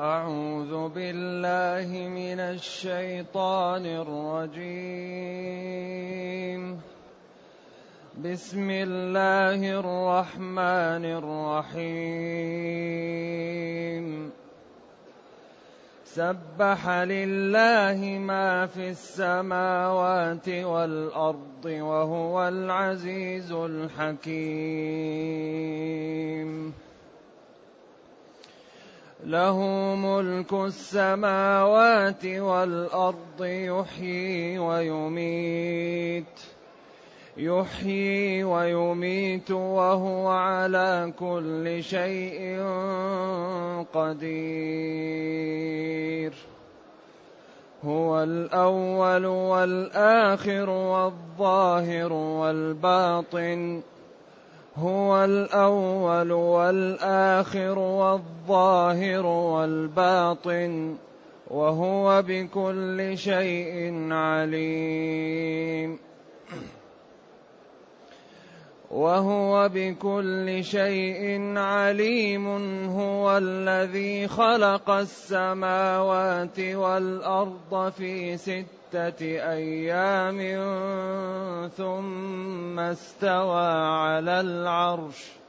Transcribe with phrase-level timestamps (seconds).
[0.00, 4.80] أعوذ بالله من الشيطان الرجيم.
[8.24, 12.00] بسم الله الرحمن الرحيم.
[16.04, 24.80] سبح لله ما في السماوات والأرض وهو العزيز الحكيم.
[29.30, 29.58] له
[29.94, 36.40] ملك السماوات والأرض يحيي ويميت.
[37.36, 42.62] يحيي ويميت وهو على كل شيء
[43.94, 44.30] قدير.
[47.84, 53.82] هو الأول والآخر والظاهر والباطن.
[54.80, 60.96] هو الأول والآخر والظاهر والباطن
[61.50, 65.98] وهو بكل شيء عليم.
[68.90, 72.46] وهو بكل شيء عليم
[72.90, 80.38] هو الذي خلق السماوات والأرض في سته أيام
[81.76, 85.40] ثم استوى على العرش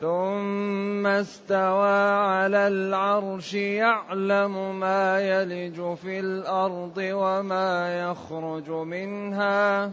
[0.00, 9.90] ثم استوى على العرش يعلم ما يلج في الأرض وما يخرج منها.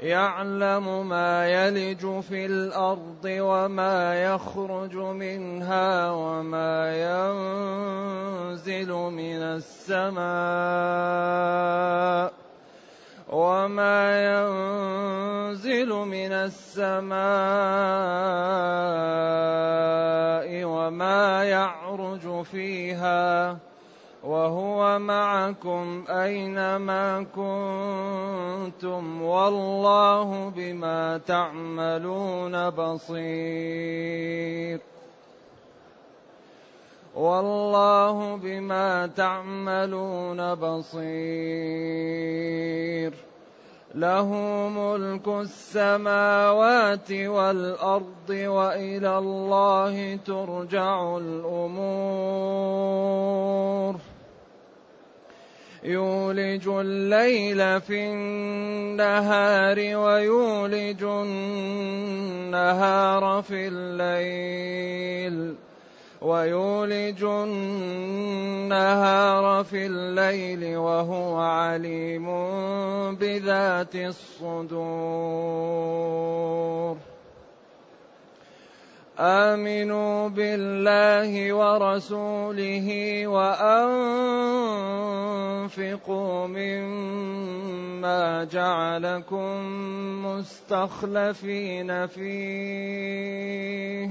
[0.00, 6.94] يعلم ما يلج في الأرض وما يخرج منها وما
[8.54, 10.28] ينزل من السماء
[13.28, 14.00] وما
[14.30, 17.18] ينزل من السماء
[20.64, 23.58] وما يعرج فيها
[24.24, 34.80] وهو معكم أينما كنتم والله بما تعملون بصير.
[37.14, 41.08] والله بما تعملون بصير.
[43.94, 44.34] له
[44.68, 52.88] ملك السماوات والأرض وإلى الله ترجع الأمور.
[55.84, 62.62] يولج الليل في النهار ويولج النهار
[63.42, 65.54] في الليل.
[66.22, 68.74] ويولج النهار
[69.64, 72.26] في الليل وهو عليم
[73.14, 74.78] بذات الصدور.
[79.18, 83.76] آمنوا بالله ورسوله وأنفقوا
[86.46, 89.62] مما جعلكم
[90.26, 94.10] مستخلفين فيه.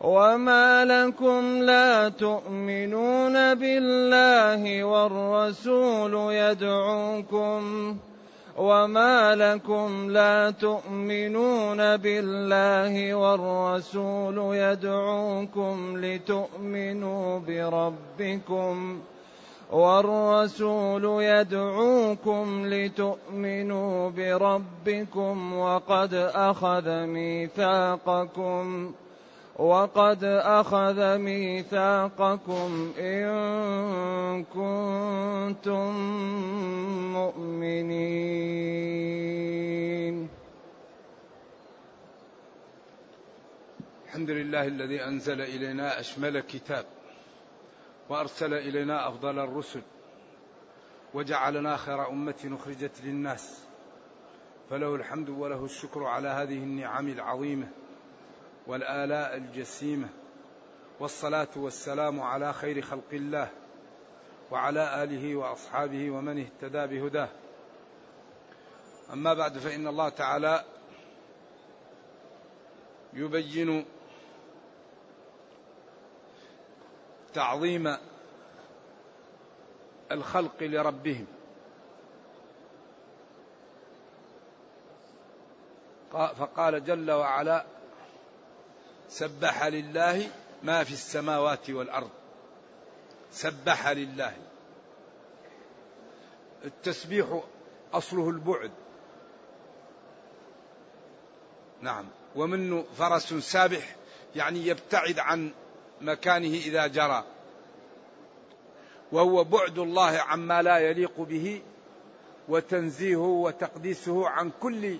[0.00, 7.96] وما لكم لا تؤمنون بالله والرسول يدعوكم
[8.56, 19.00] وما لكم لا تؤمنون بالله والرسول يدعوكم لتؤمنوا بربكم
[19.72, 28.92] والرسول يدعوكم لتؤمنوا بربكم وقد اخذ ميثاقكم
[29.60, 35.94] وقد أخذ ميثاقكم إن كنتم
[37.12, 37.88] مؤمنين.
[44.06, 46.84] الحمد لله الذي أنزل إلينا أشمل كتاب
[48.08, 49.82] وأرسل إلينا أفضل الرسل
[51.14, 53.64] وجعلنا خير أمة أخرجت للناس.
[54.70, 57.68] فله الحمد وله الشكر على هذه النعم العظيمة.
[58.66, 60.08] والآلاء الجسيمة
[61.00, 63.48] والصلاة والسلام على خير خلق الله
[64.50, 67.28] وعلى آله وأصحابه ومن اهتدى بهداه.
[69.12, 70.64] أما بعد فإن الله تعالى
[73.12, 73.86] يبين
[77.34, 77.96] تعظيم
[80.12, 81.26] الخلق لربهم.
[86.10, 87.64] فقال جل وعلا
[89.10, 90.28] سبح لله
[90.62, 92.10] ما في السماوات والأرض.
[93.32, 94.36] سبح لله.
[96.64, 97.42] التسبيح
[97.92, 98.70] أصله البعد.
[101.80, 102.04] نعم.
[102.36, 103.96] ومنه فرس سابح
[104.36, 105.50] يعني يبتعد عن
[106.00, 107.24] مكانه إذا جرى.
[109.12, 111.62] وهو بعد الله عما لا يليق به
[112.48, 114.98] وتنزيهه وتقديسه عن كل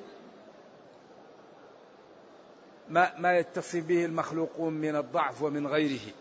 [2.90, 6.12] ما ما يتصف به المخلوقون من الضعف ومن غيره.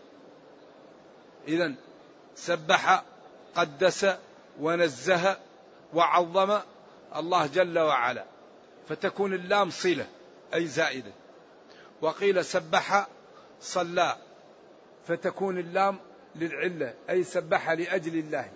[1.48, 1.74] إذا
[2.34, 3.04] سبح
[3.54, 4.06] قدس
[4.60, 5.38] ونزه
[5.94, 6.58] وعظم
[7.16, 8.24] الله جل وعلا.
[8.88, 10.06] فتكون اللام صلة
[10.54, 11.12] أي زائدة.
[12.02, 13.06] وقيل سبح
[13.60, 14.16] صلى.
[15.08, 15.98] فتكون اللام
[16.36, 18.50] للعلة أي سبح لأجل الله.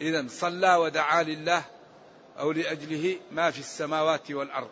[0.00, 1.62] إذا صلى ودعا لله
[2.38, 4.70] أو لأجله ما في السماوات والأرض.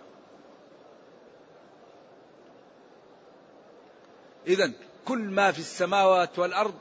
[4.46, 4.72] إذا
[5.04, 6.74] كل ما في السماوات والأرض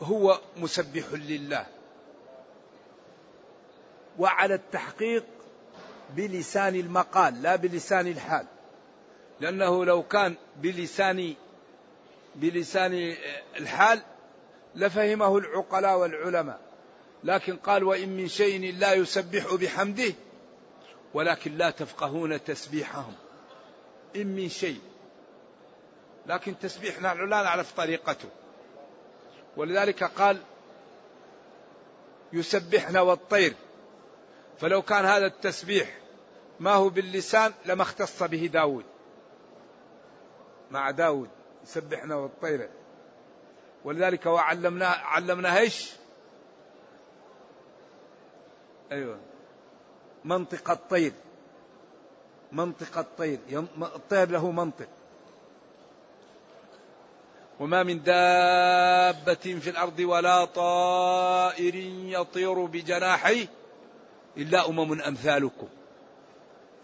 [0.00, 1.66] هو مسبح لله.
[4.18, 5.24] وعلى التحقيق
[6.16, 8.46] بلسان المقال لا بلسان الحال.
[9.40, 11.34] لأنه لو كان بلسان
[12.34, 13.16] بلسان
[13.56, 14.02] الحال
[14.74, 16.71] لفهمه العقلاء والعلماء.
[17.24, 20.14] لكن قال وإن من شيء لا يسبح بحمده
[21.14, 23.14] ولكن لا تفقهون تسبيحهم.
[24.16, 24.80] إن من شيء.
[26.26, 28.28] لكن تسبيحنا لا نعرف طريقته.
[29.56, 30.42] ولذلك قال
[32.32, 33.54] يسبحنا والطير.
[34.58, 35.98] فلو كان هذا التسبيح
[36.60, 38.84] ما هو باللسان لما اختص به داود.
[40.70, 41.28] مع داود.
[41.64, 42.68] يسبحنا والطير.
[43.84, 46.01] ولذلك وعلمناه علمناه إيش؟
[48.92, 49.18] أيوه.
[50.24, 51.12] منطق الطير.
[52.52, 53.38] منطق الطير.
[53.82, 54.88] الطير له منطق.
[57.60, 63.46] وما من دابة في الأرض ولا طائر يطير بجناحيه
[64.36, 65.68] إلا أمم أمثالكم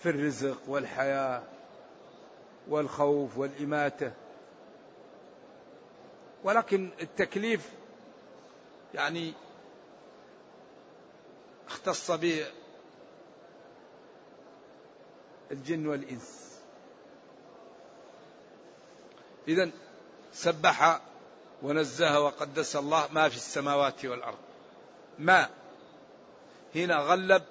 [0.03, 1.43] في الرزق والحياة
[2.69, 4.13] والخوف والإماتة.
[6.45, 7.71] ولكن التكليف
[8.95, 9.33] يعني
[11.69, 12.47] اختص به
[15.51, 16.59] الجن والإنس.
[19.49, 19.71] إذا
[20.33, 21.01] سبح
[21.63, 24.39] ونزه وقدس الله ما في السماوات والأرض.
[25.19, 25.49] ما.
[26.75, 27.43] هنا غلب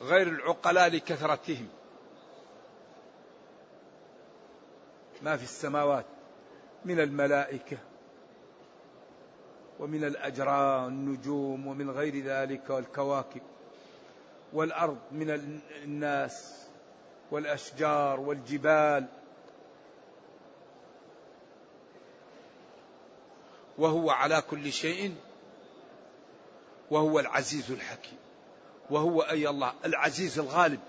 [0.00, 1.68] غير العقلاء لكثرتهم.
[5.22, 6.06] ما في السماوات.
[6.84, 7.78] من الملائكة.
[9.80, 13.42] ومن الأجران النجوم ومن غير ذلك والكواكب
[14.52, 15.30] والأرض من
[15.84, 16.66] الناس
[17.30, 19.06] والأشجار والجبال.
[23.78, 25.14] وهو على كل شيء
[26.90, 28.18] وهو العزيز الحكيم.
[28.90, 30.80] وهو أي الله العزيز الغالب.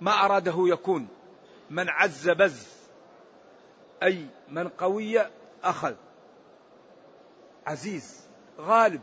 [0.00, 1.08] ما أراده يكون.
[1.70, 2.66] من عز بز
[4.02, 5.26] أي من قوي
[5.64, 5.94] أخذ.
[7.66, 8.28] عزيز
[8.58, 9.00] غالب.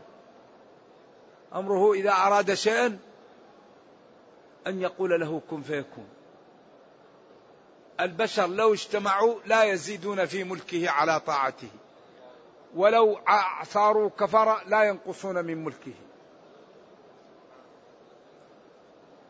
[1.54, 2.98] أمره إذا أراد شيئا
[4.66, 6.08] أن يقول له كن فيكون.
[8.00, 11.70] البشر لو اجتمعوا لا يزيدون في ملكه على طاعته.
[12.74, 13.20] ولو
[13.62, 15.94] صاروا كفر لا ينقصون من ملكه.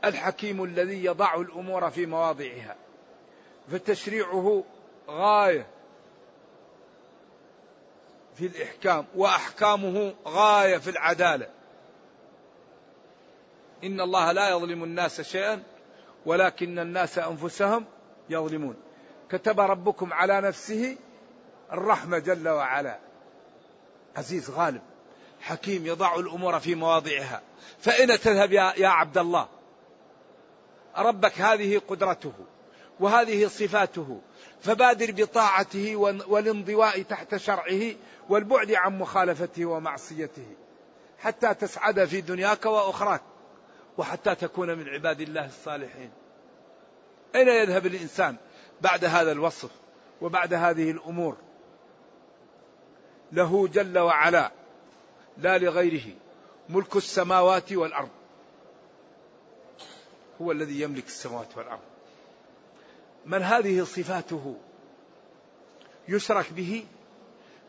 [0.05, 2.77] الحكيم الذي يضع الأمور في مواضعها.
[3.71, 4.65] فتشريعه
[5.09, 5.67] غاية.
[8.35, 11.49] في الإحكام وأحكامه غاية في العدالة.
[13.85, 15.63] إن الله لا يظلم الناس شيئا
[16.27, 17.85] ولكن الناس أنفسهم
[18.31, 18.77] يظلمون.
[19.31, 20.97] كتب ربكم على نفسه
[21.73, 22.99] الرحمة جل وعلا.
[24.17, 24.83] عزيز غالب
[25.41, 27.43] حكيم يضع الأمور في مواضعها.
[27.79, 29.49] فاين تذهب يا, يا عبد الله
[30.97, 32.33] ربك هذه قدرته.
[33.03, 34.21] وهذه صفاته
[34.61, 35.97] فبادر بطاعته
[36.29, 37.95] والانضواء تحت شرعه
[38.29, 40.47] والبعد عن مخالفته ومعصيته
[41.19, 43.23] حتى تسعد في دنياك وأخراك
[43.99, 46.11] وحتى تكون من عباد الله الصالحين.
[47.35, 48.37] أين يذهب الإنسان
[48.81, 49.71] بعد هذا الوصف
[50.21, 51.37] وبعد هذه الأمور؟
[53.33, 54.53] له جل وعلا
[55.39, 56.15] لا لغيره
[56.69, 58.11] ملك السماوات والأرض
[60.43, 61.92] هو الذي يملك السماوات والأرض.
[63.27, 64.57] من هذه صفاته
[66.09, 66.87] يشرك به؟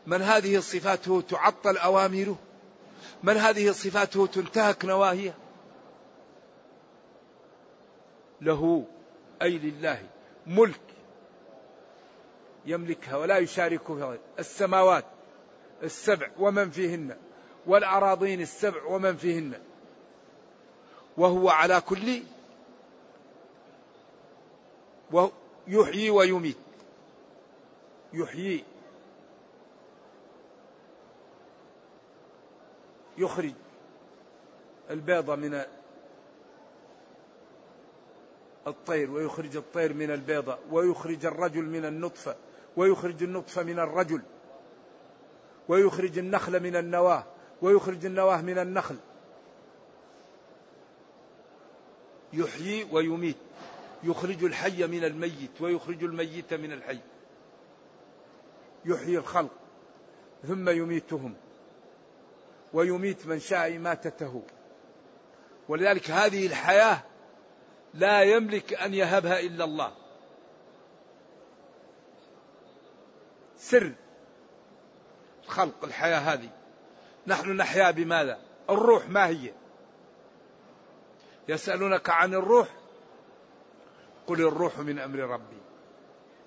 [0.06, 2.36] من هذه صفاته تعطل أوامره؟
[3.22, 5.34] من هذه صفاته تنتهك نواهيه؟
[8.40, 8.84] له
[9.42, 10.02] أي لله
[10.46, 10.80] ملك
[12.66, 15.04] يملكها ولا يشارك فيها السماوات
[15.82, 17.16] السبع ومن فيهن
[17.66, 19.52] والأراضين السبع ومن فيهن
[21.16, 22.20] وهو على كل
[25.66, 26.56] يحيي ويميت.
[28.12, 28.64] يحيي.
[33.18, 33.52] يخرج
[34.90, 35.64] البيضة من
[38.66, 42.36] الطير ويخرج الطير من البيضة ويخرج الرجل من النطفة
[42.76, 44.22] ويخرج النطفة من الرجل
[45.68, 47.24] ويخرج النخل من النواة
[47.62, 48.96] ويخرج النواة من النخل.
[52.32, 53.36] يحيي ويميت.
[54.04, 56.98] يخرج الحي من الميت ويخرج الميت من الحي.
[58.84, 59.50] يحيي الخلق
[60.46, 61.34] ثم يميتهم
[62.72, 64.42] ويميت من شاء إماتته
[65.68, 67.02] ولذلك هذه الحياة
[67.94, 69.92] لا يملك أن يهبها إلا الله.
[73.56, 73.92] سر
[75.46, 76.50] خلق الحياة هذه.
[77.26, 78.38] نحن نحيا بماذا؟
[78.70, 79.52] الروح ما هي؟
[81.48, 82.68] يسألونك عن الروح
[84.26, 85.58] قل الروح من أمر ربي.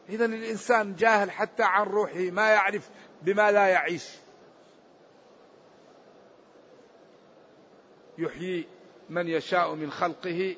[0.09, 2.89] إذا الإنسان جاهل حتى عن روحه ما يعرف
[3.21, 4.07] بما لا يعيش.
[8.17, 8.67] يحيي
[9.09, 10.55] من يشاء من خلقه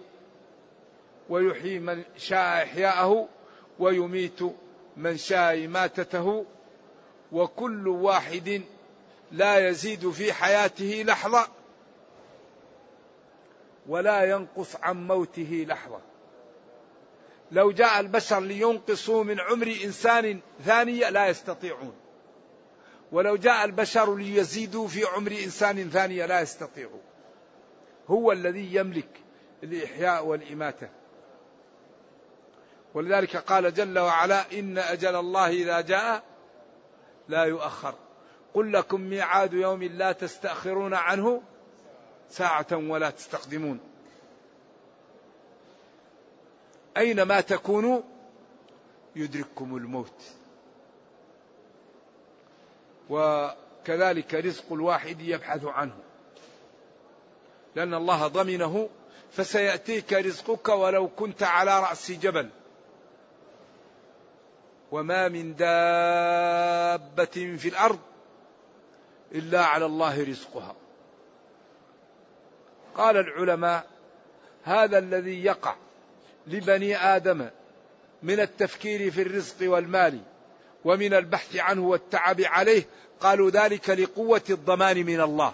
[1.30, 3.28] ويحيي من شاء إحياءه
[3.80, 4.40] ويميت
[4.98, 6.46] من شاء إماتته
[7.32, 8.62] وكل واحد
[9.32, 11.48] لا يزيد في حياته لحظة
[13.88, 16.09] ولا ينقص عن موته لحظة.
[17.52, 21.96] لو جاء البشر لينقصوا من عمر إنسان ثانية لا يستطيعون.
[23.12, 27.02] ولو جاء البشر ليزيدوا في عمر إنسان ثانية لا يستطيعون.
[28.08, 29.10] هو الذي يملك
[29.64, 30.90] الإحياء والإماتة.
[32.94, 36.24] ولذلك قال جل وعلا إن أجل الله إذا جاء
[37.28, 37.96] لا يؤخر.
[38.54, 41.42] قل لكم ميعاد يوم لا تستأخرون عنه
[42.30, 43.89] ساعة ولا تستقدمون.
[46.98, 48.02] أينما تكونوا
[49.16, 50.24] يدرككم الموت.
[53.10, 55.98] وكذلك رزق الواحد يبحث عنه.
[57.76, 58.90] لأن الله ضمنه
[59.32, 62.50] فسيأتيك رزقك ولو كنت على رأس جبل.
[64.92, 68.00] وما من دابة في الأرض
[69.32, 70.76] إلا على الله رزقها.
[72.96, 73.88] قال العلماء
[74.64, 75.76] هذا الذي يقع
[76.50, 77.50] لبني آدم
[78.24, 80.20] من التفكير في الرزق والمال
[80.86, 82.84] ومن البحث عنه والتعب عليه
[83.20, 85.54] قالوا ذلك لقوة الضمان من الله.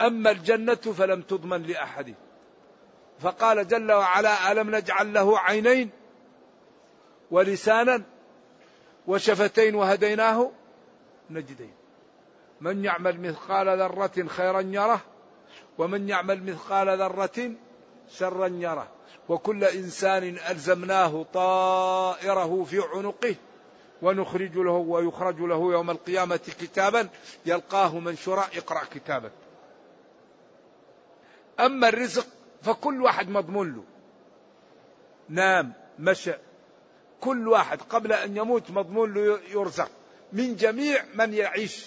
[0.00, 2.14] أما الجنة فلم تضمن لأحد.
[3.20, 5.90] فقال جل وعلا ألم نجعل له عينين
[7.30, 8.02] ولسانا
[9.06, 10.50] وشفتين وهديناه؟
[11.30, 11.74] نجدين.
[12.60, 15.00] من يعمل مثقال ذرة خيرا يره
[15.78, 17.52] ومن يعمل مثقال ذرة
[18.10, 18.88] شرا يره.
[19.28, 23.34] وكل إنسان ألزمناه طائره في عنقه
[24.02, 27.08] ونخرج له ويخرج له يوم القيامة كتابا
[27.46, 29.32] يلقاه منشورا اقرأ كتابك
[31.60, 32.26] أما الرزق
[32.62, 33.84] فكل واحد مضمون له.
[35.28, 36.32] نام مشى
[37.20, 39.90] كل واحد قبل أن يموت مضمون له يرزق
[40.32, 41.86] من جميع من يعيش.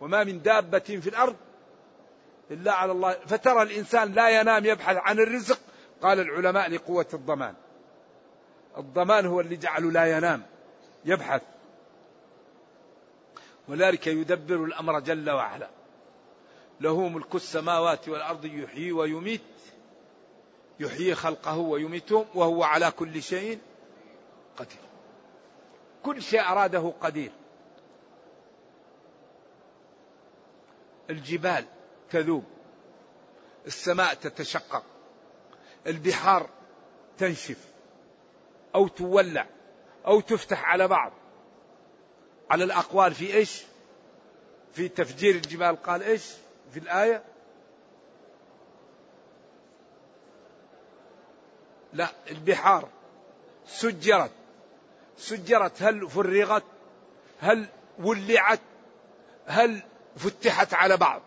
[0.00, 1.36] وما من دابة في الأرض
[2.50, 3.12] إلا على الله.
[3.12, 5.58] فترى الإنسان لا ينام يبحث عن الرزق.
[6.02, 7.54] قال العلماء لقوة الضمان.
[8.78, 10.42] الضمان هو اللي جعله لا ينام
[11.04, 11.42] يبحث.
[13.68, 15.68] ولذلك يدبر الأمر جل وعلا.
[16.80, 19.40] له ملك السماوات والأرض يحيي ويميت.
[20.80, 23.58] يحيي خلقه ويميتهم وهو على كل شيء
[24.56, 24.80] قدير.
[26.02, 27.32] كل شيء أراده قدير.
[31.10, 31.64] الجبال.
[32.10, 32.44] تذوب.
[33.66, 34.84] السماء تتشقق.
[35.86, 36.50] البحار
[37.18, 37.68] تنشف.
[38.74, 39.46] أو تولع.
[40.06, 41.12] أو تفتح على بعض.
[42.50, 43.62] على الأقوال في إيش؟
[44.72, 45.82] في تفجير الجبال.
[45.82, 46.30] قال إيش؟
[46.72, 47.24] في الآية.
[51.92, 52.88] لا البحار
[53.66, 54.32] سجرت.
[55.16, 55.82] سجرت.
[55.82, 56.64] هل فرغت؟
[57.40, 57.68] هل
[57.98, 58.60] ولعت؟
[59.46, 59.82] هل
[60.16, 61.22] فتحت على بعض؟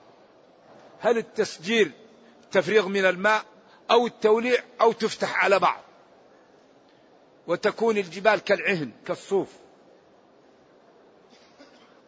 [1.03, 1.91] هل التسجير
[2.51, 3.45] تفريغ من الماء
[3.91, 5.81] أو التوليع أو تفتح على بعض؟
[7.47, 9.47] وتكون الجبال كالعهن كالصوف.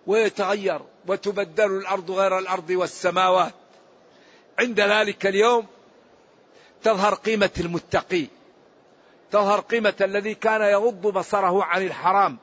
[0.07, 3.53] ويتغير وتبدل الأرض غير الأرض والسماوات.
[4.59, 5.65] عند ذلك اليوم
[6.83, 8.27] تظهر قيمة المتقي.
[9.31, 12.37] تظهر قيمة الذي كان يغض بصره عن الحرام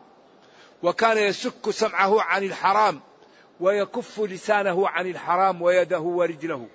[0.82, 3.00] وكان يسك سمعه عن الحرام.
[3.62, 6.68] ويكف لسانه عن الحرام ويده ورجله.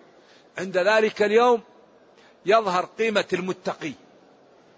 [0.57, 1.61] عند ذلك اليوم
[2.45, 3.93] يظهر قيمة المتقي.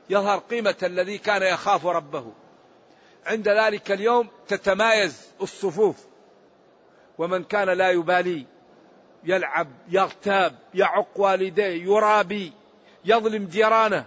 [0.10, 2.32] يظهر قيمة الذي كان يخاف ربه.
[3.26, 5.96] عند ذلك اليوم تتمايز الصفوف.
[7.18, 8.46] ومن كان لا يبالي
[9.24, 12.54] يلعب يغتاب يعق والديه يرابي
[13.06, 14.06] يظلم جيرانه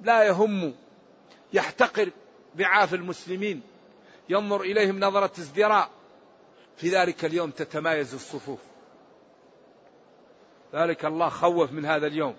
[0.00, 0.74] لا يهم
[1.52, 2.10] يحتقر
[2.54, 3.62] بعاف المسلمين
[4.28, 5.90] ينظر إليهم نظرة ازدراء.
[6.76, 8.60] في ذلك اليوم تتمايز الصفوف.
[10.74, 12.36] ذلك الله خوف من هذا اليوم.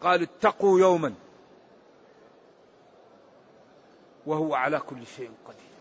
[0.00, 1.14] قال اتقوا يوما.
[4.26, 5.72] وهو على كل شيء قدير.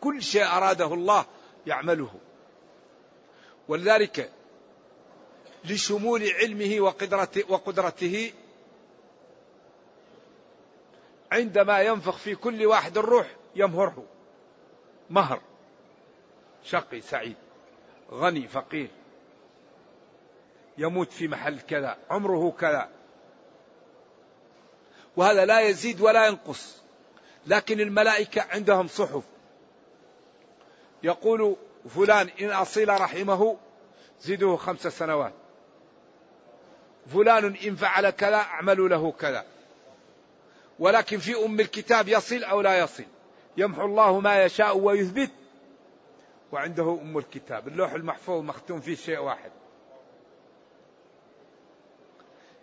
[0.00, 1.24] كل شيء أراده الله
[1.66, 2.10] يعمله.
[3.68, 4.30] ولذلك
[5.64, 8.32] لشمول علمه وقدرته, وقدرته
[11.32, 14.04] عندما ينفخ في كل واحد الروح يمهره.
[15.12, 15.40] مهر
[16.64, 17.36] شقي سعيد
[18.10, 18.88] غني فقير
[20.78, 22.88] يموت في محل كذا عمره كذا.
[25.16, 26.82] وهذا لا يزيد ولا ينقص
[27.46, 29.22] لكن الملائكة عندهم صحف.
[31.02, 31.56] يقول
[31.88, 33.56] فلان إن أصيل رحمه
[34.20, 35.32] زدوه خمس سنوات.
[37.12, 39.44] فلان إن فعل كذا اعملوا له كذا.
[40.78, 43.04] ولكن في أم الكتاب يصل أو لا يصل؟
[43.56, 45.30] يمحو الله ما يشاء ويثبت.
[46.52, 49.50] وعنده أم الكتاب اللوح المحفوظ مختوم فيه شيء واحد.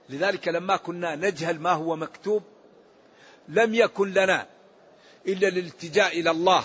[0.10, 2.43] لذلك لما كنا نجهل ما هو مكتوب
[3.47, 4.47] لم يكن لنا
[5.28, 6.63] إلا الالتجاء إلى الله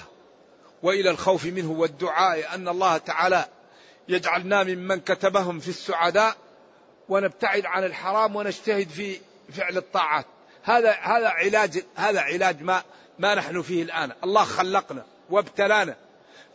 [0.82, 3.44] وإلى الخوف منه والدعاء أن الله تعالى
[4.08, 6.36] يجعلنا ممن كتبهم في السعداء
[7.08, 9.20] ونبتعد عن الحرام ونجتهد في
[9.52, 10.26] فعل الطاعات.
[10.62, 12.82] هذا هذا علاج هذا علاج ما
[13.18, 14.12] ما نحن فيه الآن.
[14.24, 15.96] الله خلقنا وابتلانا.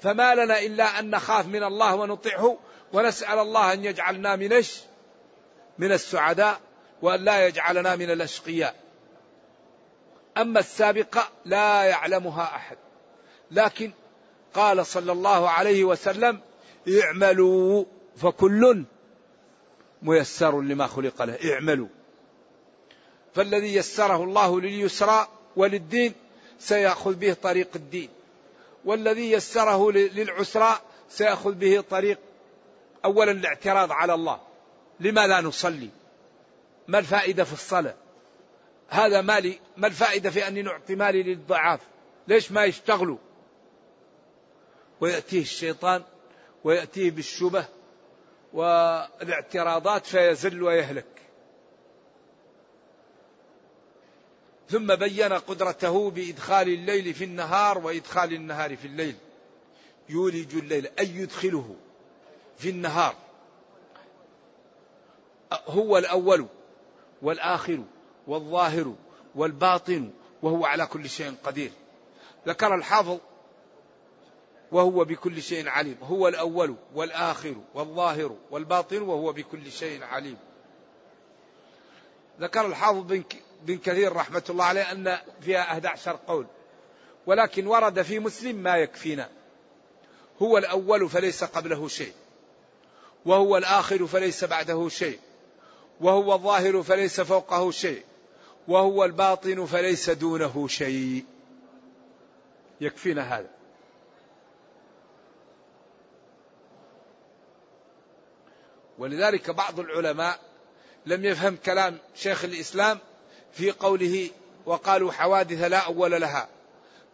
[0.02, 2.58] فما لنا إلا أن نخاف من الله ونطيعه
[2.94, 4.80] ونسأل الله أن يجعلنا من إيش؟
[5.78, 6.60] من السعداء
[7.02, 8.76] وأن لا يجعلنا من الأشقياء.
[10.38, 12.78] أما السابقة لا يعلمها أحد.
[13.52, 13.92] لكن
[14.54, 16.42] قال صلى الله عليه وسلم
[17.04, 17.86] اعملوا
[18.18, 18.84] فكل
[20.02, 21.54] ميسر لما خلق له.
[21.54, 21.88] اعملوا.
[23.36, 26.14] فالذي يسره الله لليسرى وللدين
[26.60, 28.10] سيأخذ به طريق الدين.
[28.86, 32.20] والذي يسره للعسرى سيأخذ به طريق
[33.06, 34.40] أولا الاعتراض على الله.
[35.00, 35.90] لما لا نصلي؟
[36.88, 37.96] ما الفائدة في الصلاة؟
[38.90, 41.80] هذا مالي ما الفائدة في أني نعطي مالي للضعاف؟
[42.28, 43.18] ليش ما يشتغلوا؟
[45.02, 46.04] ويأتيه الشيطان
[46.64, 47.66] ويأتيه بالشبه
[48.54, 51.19] والاعتراضات فيزل ويهلك.
[54.70, 59.16] ثم بين قدرته بإدخال الليل في النهار وإدخال النهار في الليل.
[60.10, 61.76] يولج الليل أي يدخله
[62.58, 63.16] في النهار.
[65.68, 66.46] هو الأول
[67.22, 67.84] والآخر
[68.28, 68.96] والظاهر
[69.36, 71.72] والباطن وهو على كل شيء قدير.
[72.48, 73.18] ذكر الحافظ
[74.72, 75.98] وهو بكل شيء عليم.
[76.02, 80.38] هو الأول والآخر والظاهر والباطن وهو بكل شيء عليم.
[82.40, 83.24] ذكر الحافظ بن,
[83.62, 86.46] بن كثير رحمة الله عليه أن فيها 11 قول.
[87.26, 89.30] ولكن ورد في مسلم ما يكفينا.
[90.42, 92.14] هو الأول فليس قبله شيء.
[93.26, 95.20] وهو الآخر فليس بعده شيء.
[96.02, 98.04] وهو الظاهر فليس فوقه شيء.
[98.68, 101.26] وهو الباطن فليس دونه شيء.
[102.82, 103.50] يكفينا هذا.
[108.98, 110.40] ولذلك بعض العلماء
[111.06, 113.00] لم يفهم كلام شيخ الإسلام
[113.54, 114.30] في قوله
[114.66, 116.48] وقالوا حوادث لا أول لها.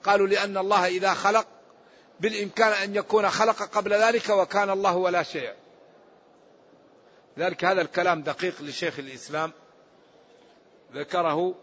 [0.03, 1.47] قالوا لأن الله إذا خلق
[2.19, 5.53] بالإمكان أن يكون خلق قبل ذلك وكان الله ولا شيء.
[7.37, 9.51] ذلك هذا الكلام دقيق لشيخ الإسلام.
[10.93, 11.55] ذكره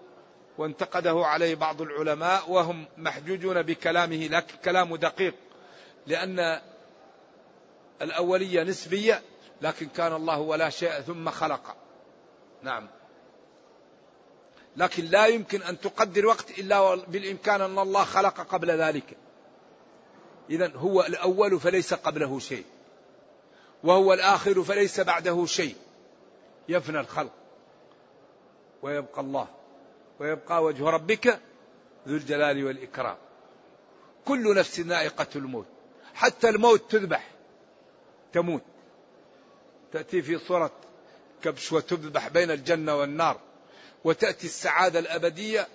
[0.58, 5.34] وانتقده عليه بعض العلماء وهم محجوجون بكلامه لكن كلامه دقيق.
[6.06, 6.60] لأن
[8.02, 9.22] الأولية نسبية
[9.62, 11.76] لكن كان الله ولا شيء ثم خلق.
[12.62, 12.88] نعم.
[14.76, 19.16] لكن لا يمكن أن تقدر وقت إلا بالإمكان أن الله خلق قبل ذلك.
[20.50, 22.64] إذا هو الأول فليس قبله شيء.
[23.84, 25.76] وهو الآخر فليس بعده شيء.
[26.68, 27.32] يفنى الخلق.
[28.82, 29.48] ويبقى الله.
[30.20, 31.40] ويبقى وجه ربك
[32.08, 33.16] ذو الجلال والإكرام.
[34.24, 35.66] كل نفس ذائقة الموت.
[36.14, 37.30] حتى الموت تذبح.
[38.32, 38.62] تموت.
[39.92, 40.70] تأتي في صورة
[41.42, 43.40] كبش وتذبح بين الجنة والنار.
[44.04, 45.68] وتأتي السعادة الأبدية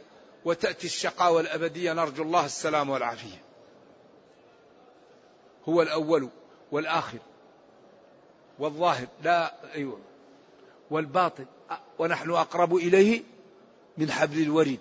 [0.46, 1.94] وتأتي الشقاوة الأبدية.
[1.94, 3.42] نرجو الله السلام والعافية.
[5.70, 6.30] هو الأول
[6.72, 7.18] والآخر
[8.60, 9.08] والظاهر.
[9.24, 10.00] لا أيوه.
[10.92, 11.46] والباطن.
[12.00, 13.24] ونحن أقرب إليه
[13.98, 14.80] من حبل الوريد.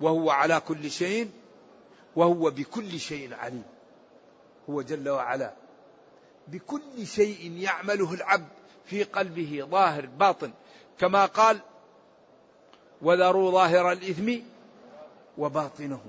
[0.00, 1.30] وهو على كل شيء
[2.16, 3.64] وهو بكل شيء عليم.
[4.70, 5.52] هو جل وعلا.
[6.48, 8.48] بكل شيء يعمله العبد
[8.84, 10.52] في قلبه ظاهر باطن.
[10.98, 11.60] كما قال
[13.02, 14.32] وذروا ظاهر الإثم
[15.38, 16.00] وباطنه.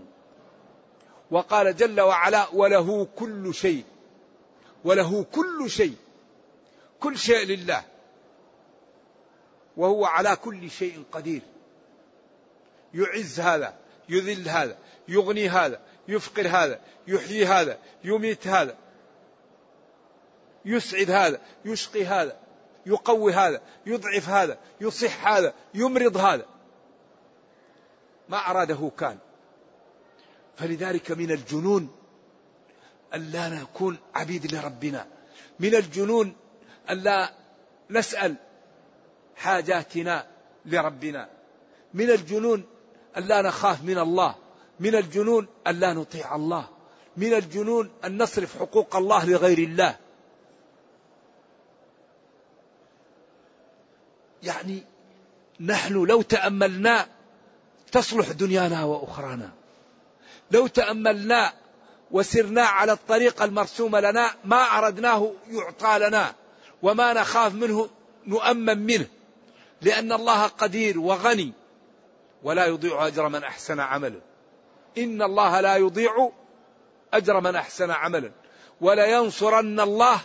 [1.31, 3.83] وقال جل وعلا وله كل شيء
[4.83, 5.95] وله كل شيء
[6.99, 7.83] كل شيء لله.
[9.77, 11.41] وهو على كل شيء قدير.
[12.93, 13.73] يعز هذا
[14.09, 18.75] يذل هذا يغني هذا يفقر هذا يحيي هذا يميت هذا
[20.65, 22.37] يسعد هذا يشقي هذا
[22.85, 26.45] يقوي هذا يضعف هذا يصح هذا يمرض هذا.
[28.29, 29.17] ما أراده كان.
[30.57, 31.89] فلذلك من الجنون
[33.13, 35.07] أن لا نكون عبيد لربنا.
[35.59, 36.35] من الجنون
[36.89, 37.33] أن لا
[37.89, 38.35] نسأل
[39.35, 40.27] حاجاتنا
[40.65, 41.29] لربنا.
[41.93, 42.65] من الجنون
[43.17, 44.35] أن لا نخاف من الله.
[44.79, 46.69] من الجنون أن لا نطيع الله.
[47.17, 49.97] من الجنون أن نصرف حقوق الله لغير الله.
[54.43, 54.83] يعني
[55.59, 57.07] نحن لو تأملنا
[57.91, 59.51] تصلح دنيانا وأخرانا.
[60.51, 61.53] لو تأملنا
[62.11, 66.35] وسرنا على الطريق المرسوم لنا ما أردناه يعطى لنا
[66.81, 67.89] وما نخاف منه
[68.27, 69.07] نؤمن منه.
[69.81, 71.53] لأن الله قدير وغني
[72.43, 74.19] ولا يضيع أجر من أحسن عملا
[74.97, 76.31] إن الله لا يضيع
[77.13, 78.31] أجر من أحسن عملا
[78.81, 80.19] ولينصرن الله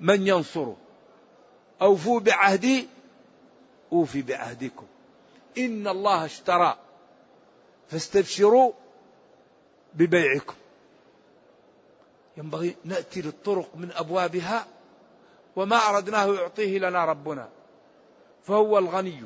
[0.00, 0.76] من ينصره.
[1.82, 2.88] أوفوا بعهدي
[3.92, 4.86] أوفي بعهدكم.
[5.58, 6.76] إن الله اشترى.
[7.88, 8.72] فاستبشروا
[9.94, 10.54] ببيعكم.
[12.36, 14.66] ينبغي نأتي للطرق من أبوابها
[15.56, 17.48] وما أردناه يعطيه لنا ربنا.
[18.42, 19.22] فهو الغني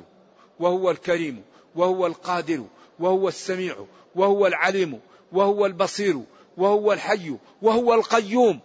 [0.60, 2.64] وهو الكريم وهو القادر
[2.98, 5.00] وهو السميع وهو العليم
[5.32, 6.22] وهو البصير
[6.56, 8.60] وهو الحي وهو القيوم.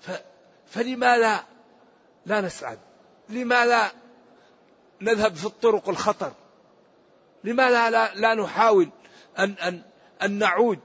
[0.00, 0.10] ف
[0.66, 1.44] فلماذا
[2.26, 2.78] لا نسعد.
[3.28, 3.92] لماذا
[5.00, 6.32] نذهب في الطرق الخطر؟
[7.44, 8.88] لماذا لا, لا نحاول
[9.38, 9.82] أن, أن,
[10.22, 10.78] أن نعود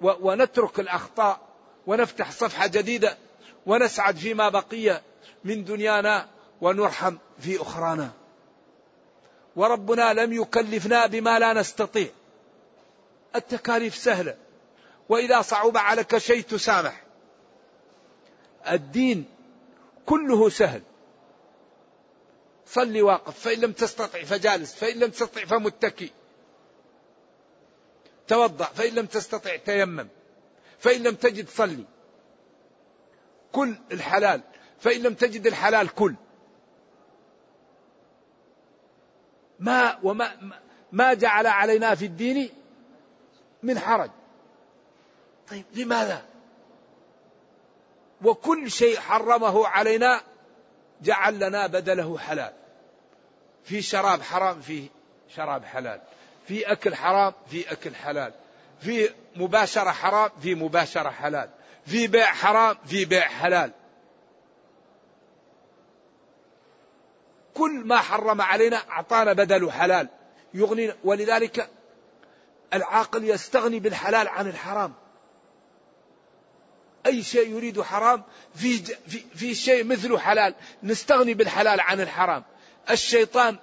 [0.00, 1.40] ونترك الأخطاء
[1.86, 3.16] ونفتح صفحة جديدة
[3.66, 5.00] ونسعد فيما بقي
[5.44, 6.28] من دنيانا
[6.60, 8.10] ونرحم في أخرانا؟
[9.56, 12.08] وربنا لم يكلفنا بما لا نستطيع.
[13.36, 14.36] التكاليف سهلة.
[15.08, 17.02] وإذا صعب عليك شيء تسامح.
[18.70, 19.31] الدين
[20.06, 20.82] كله سهل.
[22.66, 26.12] صلي واقف فإن لم تستطع فجالس فإن لم تستطع فمتكي
[28.28, 30.08] توضأ فإن لم تستطع تيمم
[30.78, 31.84] فإن لم تجد صلي.
[33.52, 34.42] كل الحلال
[34.78, 36.14] فإن لم تجد الحلال كل.
[39.58, 40.52] ما وما
[40.92, 42.50] ما جعل علينا في الدين
[43.62, 44.10] من حرج.
[45.48, 45.64] طيب.
[45.74, 46.31] لماذا؟
[48.24, 50.20] وكل شيء حرمه علينا
[51.02, 52.52] جعل لنا بدله حلال.
[53.64, 54.88] في شراب حرام فيه
[55.36, 56.00] شراب حلال.
[56.48, 58.32] في أكل حرام في أكل حلال.
[58.80, 61.50] في مباشرة حرام في مباشرة حلال.
[61.86, 63.72] في بيع حرام في بيع حلال.
[67.54, 70.08] كل ما حرم علينا أعطانا بدل حلال.
[70.54, 71.70] يغنينا ولذلك
[72.74, 74.92] العاقل يستغني بالحلال عن الحرام.
[77.06, 78.22] أي شيء يريد حرام
[78.54, 82.44] في, في, في شيء مثله حلال نستغني بالحلال عن الحرام.
[82.90, 83.58] الشيطان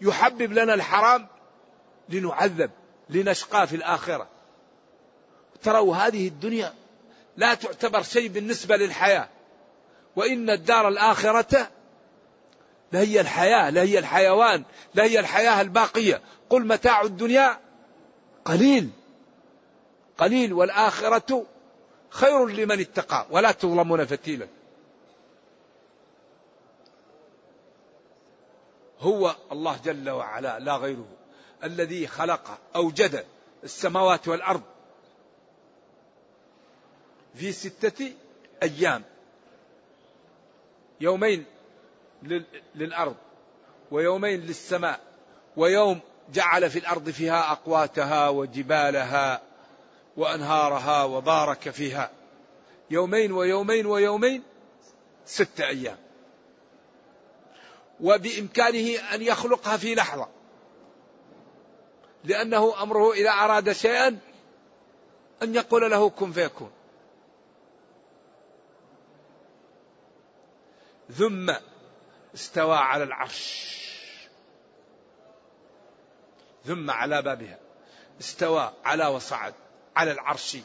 [0.00, 1.26] يحبب لنا الحرام
[2.08, 2.70] لنعذب
[3.10, 4.28] لنشقى في الآخرة.
[5.62, 6.74] تروا هذه الدنيا
[7.36, 9.28] لا تعتبر شيء بالنسبة للحياة.
[10.16, 11.70] وإن الدار الآخرة
[12.92, 16.20] لهي الحياة لهي الحيوان لهي الحياة الباقية.
[16.50, 17.58] قل متاع الدنيا
[18.44, 18.90] قليل.
[20.18, 21.46] قليل والآخرة
[22.12, 24.46] خير لمن اتقى ولا تظلمون فتيلا.
[29.00, 31.08] هو الله جل وعلا لا غيره
[31.64, 33.24] الذي خلق أوجد
[33.64, 34.62] السماوات والأرض
[37.34, 38.12] في ستة
[38.62, 39.04] أيام.
[41.00, 41.44] يومين
[42.74, 43.16] للأرض
[43.90, 45.00] ويومين للسماء
[45.56, 46.00] ويوم
[46.32, 49.42] جعل في الأرض فيها أقواتها وجبالها
[50.16, 52.10] وأنهارها وبارك فيها.
[52.90, 54.42] يومين ويومين ويومين
[55.26, 55.98] ستة أيام.
[58.00, 60.28] وبإمكانه أن يخلقها في لحظة.
[62.24, 64.18] لأنه أمره إذا أراد شيئا
[65.42, 66.70] أن يقول له كن فيكون.
[71.10, 71.54] ثم
[72.34, 73.72] استوى على العرش.
[76.64, 77.58] ثم على بابها.
[78.20, 79.54] استوى على وصعد.
[79.96, 80.56] على العرش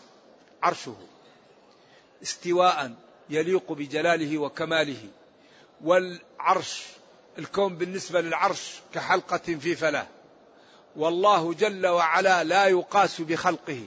[0.64, 0.96] عرشه
[2.24, 2.92] استواء
[3.30, 5.10] يليق بجلاله وكماله.
[5.84, 6.84] والعرش
[7.40, 10.08] الكون بالنسبة للعرش كحلقة في فلاة.
[10.96, 13.84] والله جل وعلا لا يقاس بخلقه.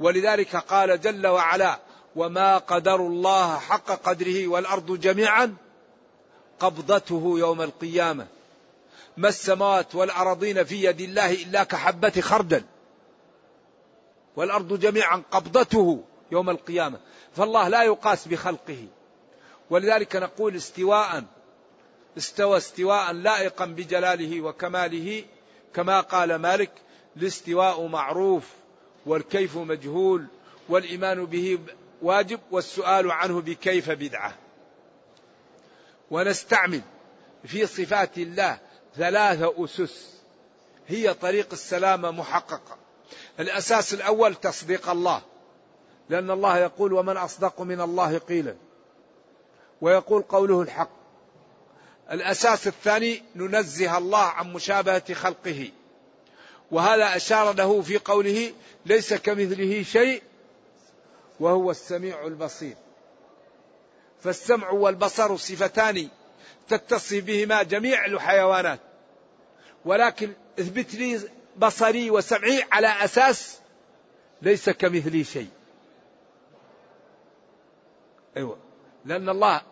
[0.00, 1.78] ولذلك قال جل وعلا
[2.16, 5.56] وما قدر الله حق قدره والأرض جميعا
[6.60, 8.26] قبضته يوم القيامة.
[9.16, 12.62] ما السماوات والأراضين في يد الله إلا كحبة خردل.
[14.38, 16.98] والأرض جميعا قبضته يوم القيامة.
[17.36, 18.86] فالله لا يقاس بخلقه.
[19.70, 21.24] ولذلك نقول استواء
[22.18, 25.24] استوى استواء لائقا بجلاله وكماله.
[25.74, 26.70] كما قال مالك
[27.16, 28.44] الاستواء معروف
[29.06, 30.26] والكيف مجهول
[30.68, 31.58] والإيمان به
[32.02, 34.34] واجب والسؤال عنه بكيف بدعة.
[36.10, 36.82] ونستعمل
[37.44, 38.58] في صفات الله
[38.96, 40.14] ثلاثة أسس.
[40.88, 42.87] هي طريق السلامة محققة.
[43.38, 45.22] الأساس الأول تصديق الله.
[46.08, 48.56] لأن الله يقول ومن أصدق من الله قيلا.
[49.80, 50.90] ويقول قوله الحق.
[52.10, 55.70] الأساس الثاني ننزه الله عن مشابهة خلقه.
[56.70, 58.52] وهذا أشار له في قوله
[58.86, 60.22] ليس كمثله شيء
[61.40, 62.76] وهو السميع البصير.
[64.22, 66.08] فالسمع والبصر صفتان
[66.68, 68.80] تتصف بهما جميع الحيوانات.
[69.84, 71.20] ولكن اثبت لي
[71.58, 73.58] بصري وسمعي على أساس
[74.42, 75.48] ليس كمثلي شيء.
[78.36, 78.58] أيوة.
[79.04, 79.62] لأن الله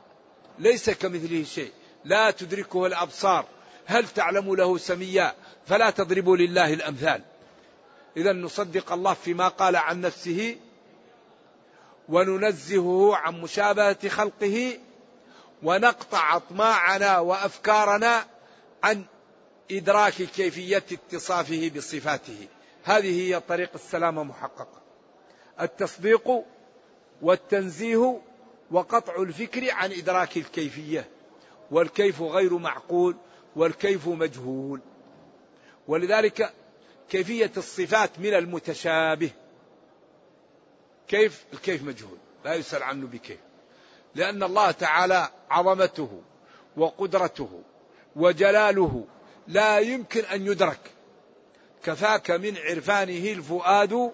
[0.58, 1.72] ليس كمثله شيء.
[2.04, 3.44] لا تدركه الأبصار.
[3.86, 5.34] هل تعلم له سميا؟
[5.66, 7.22] فلا تضربوا لله الأمثال.
[8.16, 10.56] إذا نصدق الله فيما قال عن نفسه
[12.08, 14.78] وننزهه عن مشابهة خلقه
[15.62, 18.26] ونقطع أطماعنا وأفكارنا
[18.82, 19.04] عن
[19.70, 22.48] إدراك كيفية اتصافه بصفاته.
[22.84, 24.82] هذه هي طريق السلامة محققة
[25.60, 26.44] التصديق
[27.22, 28.20] والتنزيه
[28.70, 31.08] وقطع الفكر عن إدراك الكيفية.
[31.70, 33.16] والكيف غير معقول
[33.56, 34.80] والكيف مجهول.
[35.88, 36.52] ولذلك
[37.08, 39.30] كيفية الصفات من المتشابه.
[41.08, 42.18] كيف؟ الكيف مجهول.
[42.44, 43.40] لا يسأل عنه بكيف.
[44.14, 46.22] لأن الله تعالى عظمته
[46.76, 47.62] وقدرته
[48.16, 49.04] وجلاله
[49.48, 50.80] لا يمكن أن يدرك.
[51.84, 54.12] كفاك من عرفانه الفؤاد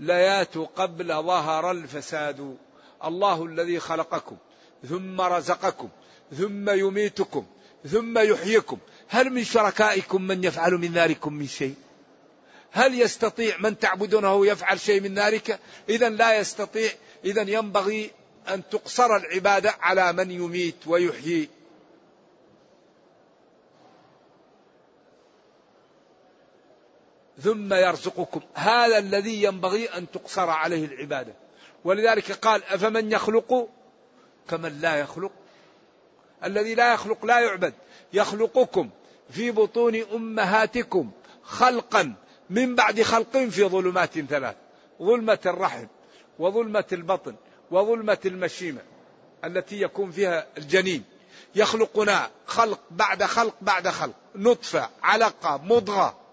[0.00, 2.56] ليات قبل ظهر الفساد.
[3.04, 4.36] الله الذي خلقكم
[4.88, 5.88] ثم رزقكم
[6.38, 7.46] ثم يميتكم
[7.86, 8.78] ثم يحييكم.
[9.08, 11.74] هل من شركائكم من يفعل من ذلكم من شيء؟
[12.70, 16.90] هل يستطيع من تعبدونه يفعل شيء من ذلك؟ إذا لا يستطيع.
[17.24, 18.10] إذا ينبغي
[18.48, 21.48] أن تقصر العبادة على من يميت ويحيي.
[27.42, 28.40] ثم يرزقكم.
[28.54, 31.34] هذا الذي ينبغي أن تقصر عليه العبادة.
[31.84, 33.68] ولذلك قال أفمن يخلق؟
[34.48, 35.32] كمن لا يخلق.
[36.44, 37.74] الذي لا يخلق لا يعبد.
[38.12, 38.90] يخلقكم
[39.30, 41.10] في بطون أمهاتكم
[41.42, 42.14] خلقا
[42.50, 44.56] من بعد خلق في ظلمات ثلاث.
[45.02, 45.86] ظلمة الرحم
[46.38, 47.34] وظلمة البطن
[47.70, 48.80] وظلمة المشيمة
[49.44, 51.04] التي يكون فيها الجنين.
[51.54, 54.14] يخلقنا خلق بعد خلق بعد خلق.
[54.34, 56.23] نطفة علقة مضغة.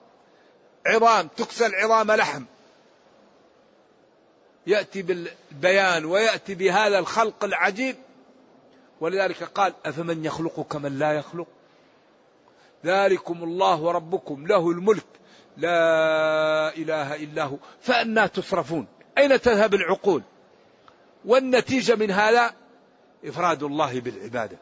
[0.85, 2.43] عظام تكسى العظام لحم.
[4.67, 7.95] يأتي بالبيان ويأتي بهذا الخلق العجيب.
[9.01, 11.47] ولذلك قال أفمن يخلق كمن لا يخلق؟
[12.85, 15.05] ذلكم الله ربكم له الملك.
[15.57, 17.57] لا إله إلا هو.
[17.81, 18.87] فأنا تصرفون.
[19.17, 20.21] أين تذهب العقول؟
[21.25, 22.53] والنتيجة من هذا
[23.25, 24.57] إفراد الله بالعبادة.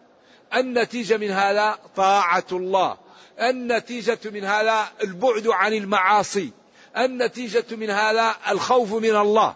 [0.55, 2.97] النتيجة من هذا طاعة الله.
[3.41, 6.51] النتيجة من هذا البعد عن المعاصي.
[6.97, 9.55] النتيجة من هذا الخوف من الله.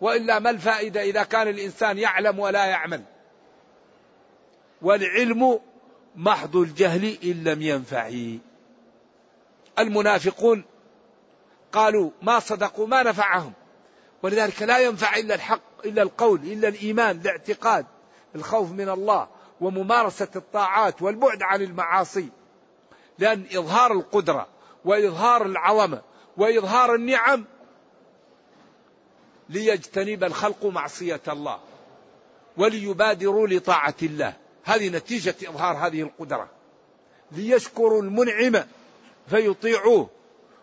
[0.00, 3.02] وإلا ما الفائدة إذا كان الإنسان يعلم ولا يعمل؟
[4.82, 5.60] والعلم
[6.16, 8.10] محض الجهل إن لم ينفع
[9.78, 10.64] المنافقون
[11.72, 13.52] قالوا ما صدقوا ما نفعهم.
[14.22, 17.86] ولذلك لا ينفع إلا الحق إلا القول إلا الإيمان الاعتقاد
[18.34, 19.28] الخوف من الله.
[19.60, 22.28] وممارسة الطاعات والبعد عن المعاصي.
[23.18, 24.46] لأن إظهار القدرة
[24.84, 26.02] وإظهار العظمة
[26.36, 27.44] وإظهار النعم
[29.48, 31.60] ليجتنب الخلق معصية الله
[32.56, 34.32] وليبادروا لطاعة الله.
[34.64, 36.48] هذه نتيجة إظهار هذه القدرة.
[37.32, 38.64] ليشكروا المنعم
[39.30, 40.10] فيطيعوه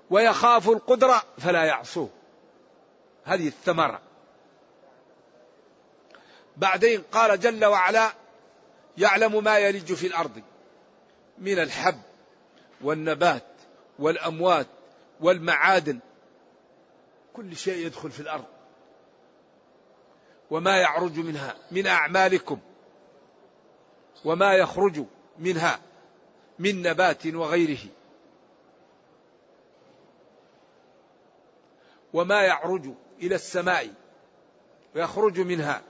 [0.10, 2.10] ويخافوا القدرة فلا يعصوه.
[3.26, 4.00] هذه الثمرة.
[6.58, 8.14] بعدين قال جل وعلا
[8.98, 10.42] يعلم ما يلج في الأرض
[11.38, 12.02] من الحب
[12.82, 13.44] والنبات
[14.00, 14.68] والأموات
[15.22, 16.00] والمعادن.
[17.34, 18.46] كل شيء يدخل في الأرض.
[20.52, 22.60] وما يعرج منها من أعمالكم.
[24.26, 25.06] وما يخرج
[25.40, 25.80] منها
[26.60, 27.86] من نبات وغيره.
[32.14, 32.90] وما يعرج
[33.22, 33.94] إلى السماء.
[34.96, 35.82] ويخرج منها.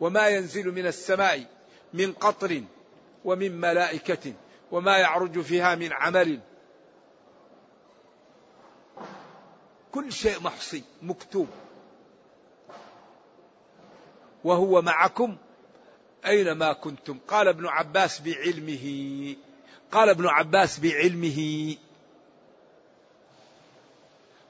[0.00, 1.46] وما ينزل من السماء.
[1.94, 2.62] من قطر
[3.24, 4.32] ومن ملائكة
[4.70, 6.40] وما يعرج فيها من عمل.
[9.92, 11.48] كل شيء محصي مكتوب.
[14.44, 15.36] وهو معكم
[16.26, 17.18] أينما كنتم.
[17.28, 19.36] قال ابن عباس بعلمه.
[19.92, 21.76] قال ابن عباس بعلمه.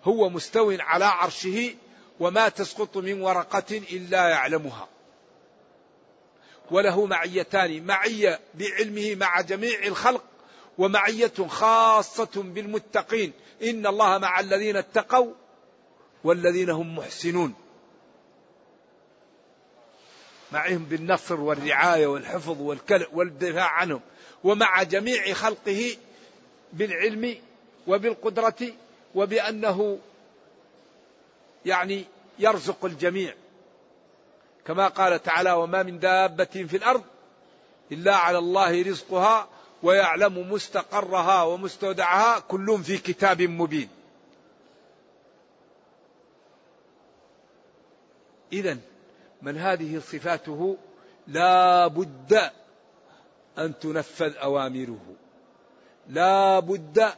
[0.05, 1.75] هو مستو على عرشه
[2.21, 4.89] وما تسقط من ورقة إلا يعلمها.
[6.73, 10.25] وله معيتان معية بعلمه مع جميع الخلق
[10.79, 13.33] ومعية خاصة بالمتقين.
[13.63, 15.33] إن الله مع الذين اتقوا
[16.25, 17.55] والذين هم محسنون.
[20.53, 22.81] معهم بالنصر والرعاية والحفظ
[23.13, 24.01] والدفاع عنهم.
[24.45, 25.97] ومع جميع خلقه
[26.73, 27.37] بالعلم
[27.87, 28.73] وبالقدرة
[29.15, 29.99] وبأنه
[31.67, 32.05] يعني
[32.39, 33.35] يرزق الجميع.
[34.67, 37.03] كما قال تعالى وما من دابة في الأرض
[37.93, 39.49] إلا على الله رزقها
[39.83, 43.89] ويعلم مستقرها ومستودعها كلهم في كتاب مبين.
[48.53, 48.79] إذا
[49.43, 50.77] من هذه صفاته
[51.27, 52.51] لا بد
[53.59, 55.15] أن تنفذ أوامره.
[56.09, 57.13] لا بد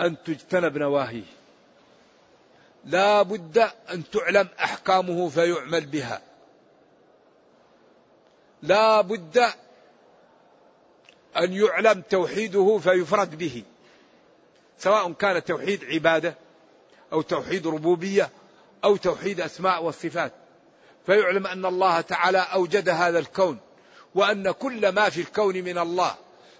[0.00, 1.41] أن تجتنب نواهيه.
[2.84, 3.58] لا بد
[3.90, 6.22] أن تعلم أحكامه فيعمل بها.
[8.62, 9.38] لا بد
[11.36, 13.62] أن يعلم توحيده فيفرد به.
[14.78, 16.34] سواء كان توحيد عبادة
[17.12, 18.30] أو توحيد ربوبية
[18.84, 20.32] أو توحيد أسماء والصفات.
[21.06, 23.58] فيعلم أن الله تعالى أوجد هذا الكون
[24.14, 26.14] وأن كل ما في الكون من الله.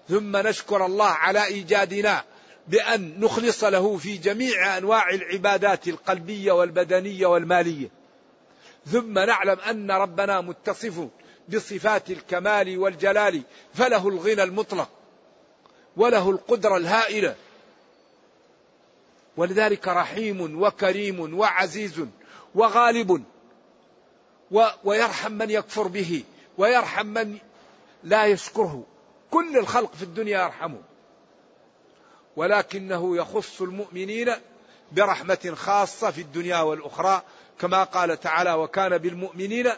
[0.08, 2.24] ثم نشكر الله على إيجادنا.
[2.68, 7.90] بأن نخلص له في جميع أنواع العبادات القلبية والبدنية والمالية.
[8.86, 11.08] ثم نعلم أن ربنا متصف
[11.48, 13.42] بصفات الكمال والجلال
[13.74, 14.88] فله الغنى المطلق
[15.96, 17.36] وله القدرة الهائلة.
[19.36, 22.06] ولذلك رحيم وكريم وعزيز
[22.54, 23.24] وغالب
[24.84, 26.24] ويرحم من يكفر به
[26.58, 27.38] ويرحم من
[28.04, 28.84] لا يشكره.
[29.30, 30.91] كل الخلق في الدنيا يرحمه.
[32.36, 34.32] ولكنه يخص المؤمنين
[34.92, 37.22] برحمة خاصة في الدنيا والأخرى
[37.58, 39.72] كما قال تعالى وكان بالمؤمنين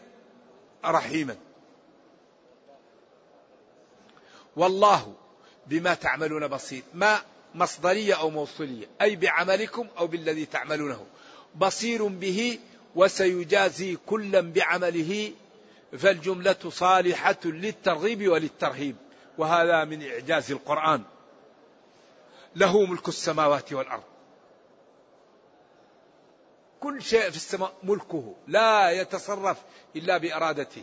[0.85, 1.37] رحيما.
[4.57, 5.15] والله
[5.67, 7.21] بما تعملون بصير ما
[7.55, 11.07] مصدرية أو موصولية أي بعملكم أو بالذي تعملونه.
[11.57, 12.59] بصير به
[12.95, 15.33] وسيجازي كلا بعمله
[15.99, 18.97] فالجملة صالحة للترغيب وللترهيب
[19.39, 21.03] وهذا من إعجاز القرآن.
[22.57, 24.03] له ملك السماوات والأرض.
[26.81, 29.63] كل شيء في السماء ملكه لا يتصرف
[29.97, 30.83] إلا بإرادته.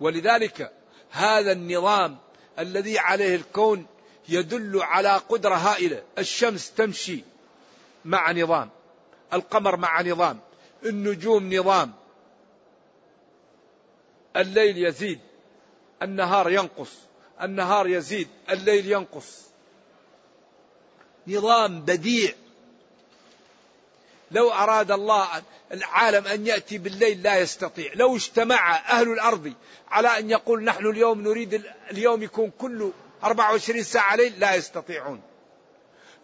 [0.00, 0.72] ولذلك
[1.10, 2.18] هذا النظام
[2.58, 3.86] الذي عليه الكون
[4.28, 6.02] يدل على قدرة هائلة.
[6.18, 7.24] الشمس تمشي
[8.04, 8.70] مع نظام
[9.32, 10.40] القمر مع نظام
[10.84, 11.92] النجوم نظام.
[14.36, 15.20] الليل يزيد
[16.02, 16.92] النهار ينقص
[17.42, 19.49] النهار يزيد الليل ينقص.
[21.26, 22.32] نظام بديع.
[24.30, 25.42] لو أراد الله
[25.72, 27.92] العالم أن يأتي بالليل لا يستطيع.
[27.94, 29.52] لو اجتمع أهل الأرض
[29.88, 32.92] على أن يقول نحن اليوم نريد اليوم يكون كله
[33.24, 35.22] 24 ساعة ليل لا يستطيعون.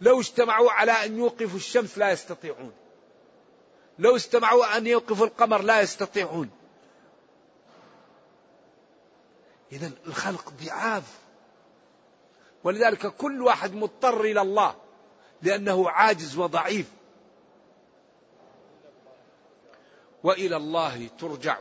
[0.00, 2.72] لو اجتمعوا على أن يوقفوا الشمس لا يستطيعون.
[3.98, 6.50] لو استمعوا أن يوقفوا القمر لا يستطيعون.
[9.72, 11.04] إذا الخلق ضعاف.
[12.64, 14.74] ولذلك كل واحد مضطر إلى الله.
[15.46, 16.90] لأنه عاجز وضعيف.
[20.22, 21.58] وإلى الله ترجع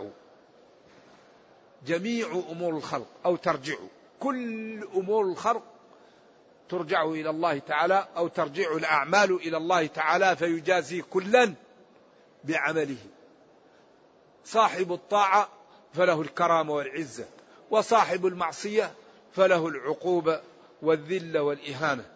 [1.85, 3.75] جميع أمور الخلق أو ترجع.
[4.19, 5.63] كل أمور الخلق
[6.69, 11.53] ترجع إلى الله تعالى أو ترجع الأعمال إلى الله تعالى فيجازي كلا
[12.43, 12.97] بعمله.
[14.45, 15.49] صاحب الطاعة
[15.93, 17.25] فله الكرامة والعزة
[17.71, 18.91] وصاحب المعصية
[19.33, 20.41] فله العقوبة
[20.81, 22.14] والذلة والإهانة.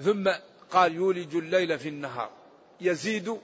[0.00, 0.30] ثم
[0.70, 2.30] قال يولج الليل في النهار.
[2.80, 3.40] يزيد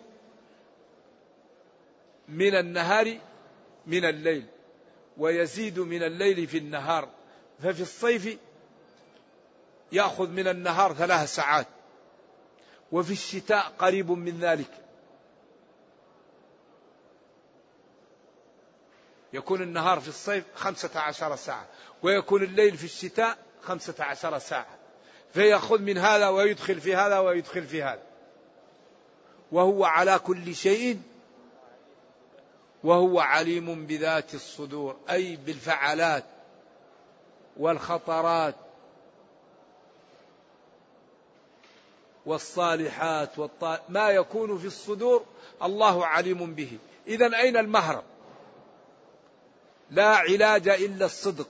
[2.29, 3.19] من النهار
[3.87, 4.47] من الليل
[5.17, 7.09] ويزيد من الليل في النهار.
[7.63, 8.39] ففي الصيف
[9.93, 11.67] يأخذ من النهار ثلاث ساعات
[12.93, 14.71] وفي الشتاء قريب من ذلك.
[19.33, 21.69] يكون النهار في الصيف خمسة عشر ساعة
[22.03, 24.84] ويكون الليل في الشتاء خمسة عشر ساعة.
[25.35, 28.03] فيأخذ من هذا ويدخل في هذا ويدخل في هذا.
[29.53, 31.01] وهو على كل شيء
[32.85, 36.25] وهو عليم بذات الصدور أي بالفعلات
[37.57, 38.55] والخطرات
[42.27, 43.79] والصالحات والطال...
[43.89, 45.25] ما يكون في الصدور
[45.63, 46.79] الله عليم به.
[47.07, 48.05] إذا أين المهرب؟
[49.91, 51.49] لا علاج إلا الصدق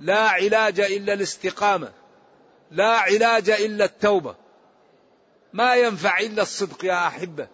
[0.00, 1.92] لا علاج إلا الاستقامة.
[2.74, 4.34] لا علاج إلا التوبة.
[5.52, 7.48] ما ينفع إلا الصدق يا أحبة.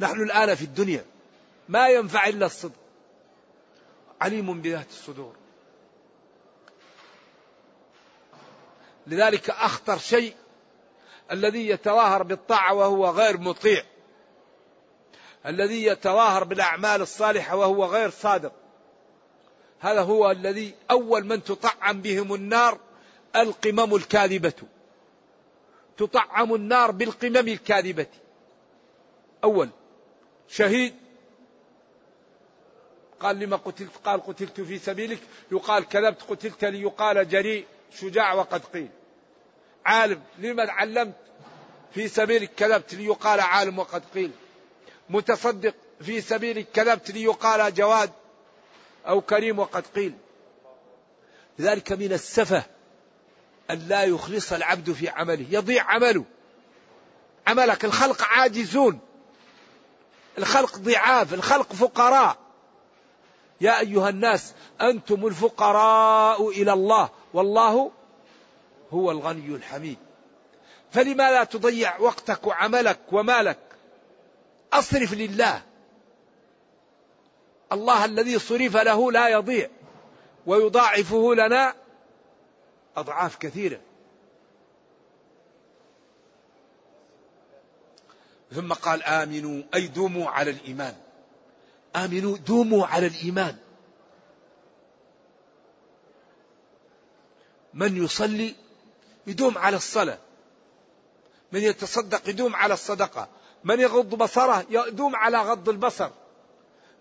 [0.00, 1.04] نحن الآن في الدنيا.
[1.68, 2.76] ما ينفع إلا الصدق.
[4.20, 5.36] عليم بذات الصدور.
[9.06, 10.34] لذلك أخطر شيء
[11.30, 13.84] الذي يتظاهر بالطاعة وهو غير مطيع.
[15.46, 18.52] الذي يتظاهر بالأعمال الصالحة وهو غير صادق.
[19.80, 22.85] هذا هو الذي أول من تطعم بهم النار
[23.36, 24.52] القمم الكاذبة.
[25.96, 28.06] تطعم النار بالقمم الكاذبة.
[29.44, 29.68] أول
[30.48, 30.94] شهيد.
[33.20, 35.20] قال لما قتلت؟ قال قتلت في سبيلك.
[35.52, 38.88] يقال كذبت قتلت ليقال جريء شجاع وقد قيل.
[39.86, 41.16] عالم لما علمت؟
[41.90, 44.30] في سبيلك كذبت ليقال عالم وقد قيل.
[45.10, 48.10] متصدق في سبيلك كذبت ليقال جواد
[49.06, 50.14] أو كريم وقد قيل.
[51.58, 52.75] لذلك من السفة.
[53.70, 55.46] أن لا يخلص العبد في عمله.
[55.50, 56.24] يضيع عمله.
[57.46, 57.84] عملك.
[57.84, 59.00] الخلق عاجزون.
[60.38, 61.34] الخلق ضعاف.
[61.34, 62.36] الخلق فقراء.
[63.60, 67.08] يا أيها الناس أنتم الفقراء إلى الله.
[67.34, 67.90] والله
[68.92, 69.98] هو الغني الحميد.
[70.92, 73.58] فلما لا تضيع وقتك وعملك ومالك؟
[74.72, 75.62] أصرف لله.
[77.72, 79.68] الله الذي صرف له لا يضيع.
[80.46, 81.74] ويضاعفه لنا
[82.96, 83.80] أضعاف كثيرة.
[88.54, 90.96] ثم قال آمنوا أي دوموا على الإيمان.
[91.96, 93.56] آمنوا دوموا على الإيمان.
[97.74, 98.54] من يصلي
[99.26, 100.18] يدوم على الصلاة.
[101.52, 103.28] من يتصدق يدوم على الصدقة.
[103.64, 106.10] من يغض بصره يدوم على غض البصر.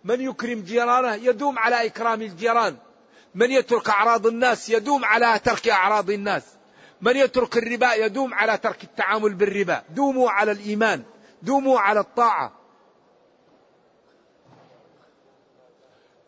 [0.04, 2.78] من يكرم جيرانه يدوم على إكرام الجيران.
[3.36, 6.43] من يترك أعراض الناس يدوم على ترك أعراض الناس.
[7.01, 9.83] من يترك الربا يدوم على ترك التعامل بالربا.
[9.89, 11.03] دوموا على الإيمان.
[11.41, 12.51] دوموا على الطاعة.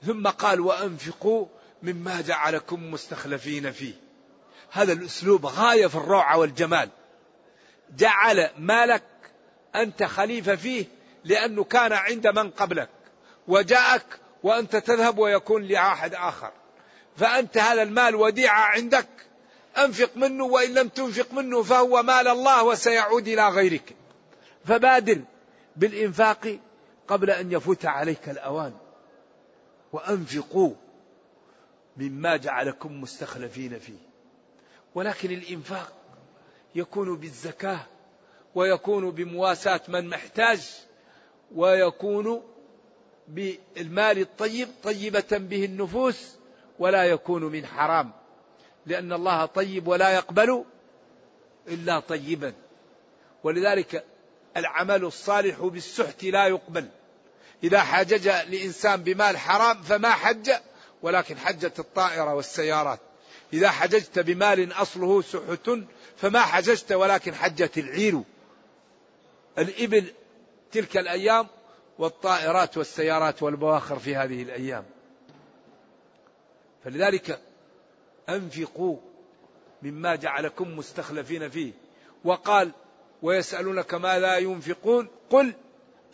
[0.05, 1.45] ثم قال وأنفقوا
[1.83, 3.93] مما جعلكم مستخلفين فيه.
[4.71, 6.89] هذا الأسلوب غاية في الروعة والجمال.
[7.95, 9.03] جعل مالك
[9.75, 10.85] أنت خليفة فيه
[11.23, 12.89] لأنه كان عند من قبلك.
[13.47, 16.51] وجاءك وأنت تذهب ويكون لأحد آخر.
[17.17, 19.07] فأنت هذا المال وديعة عندك.
[19.77, 23.95] أنفق منه وإن لم تنفق منه فهو مال الله وسيعود إلى غيرك.
[24.65, 25.21] فبادر
[25.75, 26.59] بالإنفاق
[27.07, 28.73] قبل أن يفوت عليك الأوان.
[29.93, 30.73] وأنفقوا
[31.97, 34.07] مما جعلكم مستخلفين فيه.
[34.95, 35.93] ولكن الإنفاق
[36.75, 37.79] يكون بالزكاة
[38.55, 40.71] ويكون بمواساة من محتاج
[41.55, 42.41] ويكون
[43.27, 46.36] بالمال الطيب طيبة به النفوس
[46.79, 48.11] ولا يكون من حرام.
[48.85, 50.65] لأن الله طيب ولا يقبل
[51.67, 52.53] إلا طيبا.
[53.43, 54.03] ولذلك
[54.57, 56.87] العمل الصالح بالسحت لا يقبل.
[57.63, 60.51] إذا حجج لإنسان بمال حرام فما حج
[61.01, 62.99] ولكن حجت الطائرة والسيارات.
[63.53, 65.69] إذا حججت بمال أصله سحت
[66.17, 68.21] فما حججت ولكن حجت العير.
[69.57, 70.05] الإبل
[70.71, 71.47] تلك الأيام
[71.99, 74.85] والطائرات والسيارات والبواخر في هذه الأيام.
[76.83, 77.41] فلذلك
[78.29, 78.97] أنفقوا
[79.81, 81.71] مما جعلكم مستخلفين فيه.
[82.23, 82.71] وقال
[83.21, 85.53] ويسألونك ماذا ينفقون؟ قل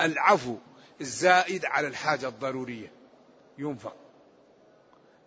[0.01, 0.55] العفو
[1.01, 2.91] الزائد على الحاجة الضرورية.
[3.57, 3.95] ينفق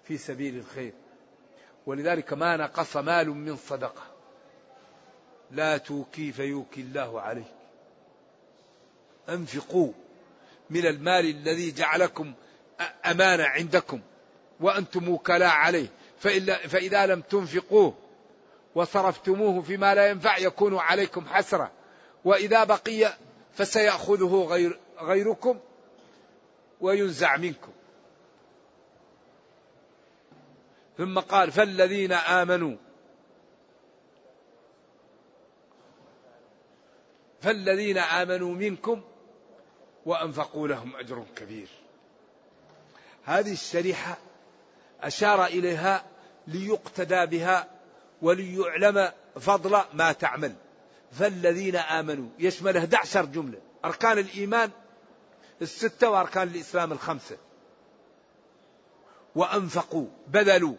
[0.05, 0.93] في سبيل الخير.
[1.87, 4.03] ولذلك ما نقص مال من صدقة.
[5.51, 7.55] لا توكي فيوكي الله عليك.
[9.29, 9.93] أنفقوا
[10.71, 12.33] من المال الذي جعلكم
[13.05, 14.01] أمانة عندكم.
[14.61, 15.87] وأنتم وكلاء عليه
[16.69, 17.95] فإذا لم تنفقوه
[18.75, 21.71] وصرفتموه فيما لا ينفع يكون عليكم حسرة.
[22.25, 23.17] وإذا بقي
[23.53, 25.59] فسيأخذه غير غيركم
[26.81, 27.73] وينزع منكم.
[30.99, 32.77] ثم قال فالذين آمنوا
[37.41, 39.03] فالذين آمنوا منكم
[40.07, 41.69] وأنفقوا لهم أجر كبير.
[43.25, 44.19] هذه الشريحة
[45.03, 46.05] أشار إليها
[46.47, 47.69] ليقتدى بها
[48.23, 50.55] وليعلم فضل ما تعمل.
[51.13, 53.59] فالذين آمنوا يشمل 11 جملة.
[53.85, 54.71] أركان الإيمان
[55.63, 57.37] الستة وأركان الإسلام الخمسة.
[59.35, 60.75] وأنفقوا بذلوا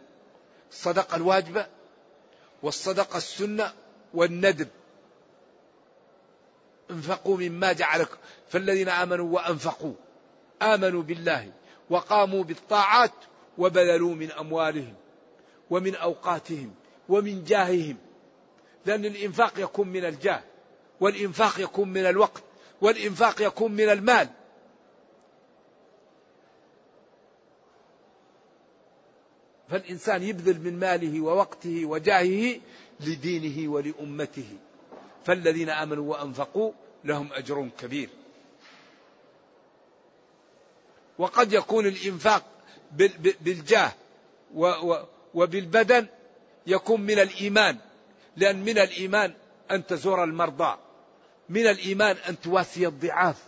[0.72, 1.68] الصدقة الواجبة
[2.63, 3.74] والصدقة السنة
[4.13, 4.68] والندب.
[6.91, 8.18] انفقوا مما جعلكم
[8.49, 9.93] فالذين آمنوا وأنفقوا
[10.61, 11.51] آمنوا بالله
[11.89, 13.11] وقاموا بالطاعات
[13.58, 14.93] وبذلوا من أموالهم
[15.70, 16.74] ومن أوقاتهم
[17.10, 17.97] ومن جاههم.
[18.86, 20.43] لأن الإنفاق يكون من الجاه
[20.99, 22.43] والإنفاق يكون من الوقت
[22.82, 24.30] والإنفاق يكون من المال.
[29.70, 32.60] فالإنسان يبذل من ماله ووقته وجاهه
[32.99, 34.58] لدينه ولأمته.
[35.26, 36.72] فالذين آمنوا وأنفقوا
[37.03, 38.10] لهم أجر كبير.
[41.18, 42.57] وقد يكون الإنفاق
[43.41, 43.91] بالجاه
[45.33, 46.07] وبالبدن
[46.67, 47.77] يكون من الإيمان.
[48.38, 49.33] لأن من الإيمان
[49.71, 50.77] أن تزور المرضى.
[51.49, 53.43] من الإيمان أن تواسي الضعاف.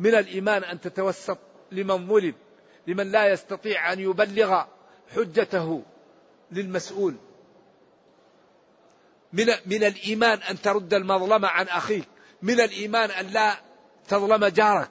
[0.00, 1.38] من الإيمان أن تتوسط
[1.72, 2.34] لمن ظلم.
[2.86, 4.64] لمن لا يستطيع أن يبلغ
[5.14, 5.82] حجته
[6.52, 7.14] للمسؤول.
[9.32, 12.08] من من الإيمان أن ترد المظلمه عن أخيك.
[12.42, 13.56] من الإيمان أن لا
[14.08, 14.90] تظلم جارك.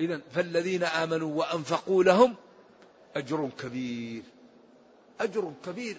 [0.00, 2.34] اذا فالذين آمنوا وأنفقوا لهم
[3.16, 4.22] أجر كبير.
[5.20, 5.96] أجر كبير.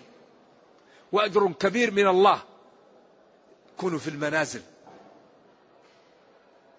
[1.12, 2.42] وأجر كبير من الله.
[3.78, 4.62] كونوا في المنازل.